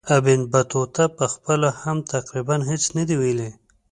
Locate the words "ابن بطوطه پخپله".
0.17-1.69